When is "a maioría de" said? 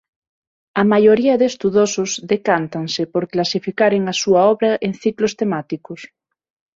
0.81-1.45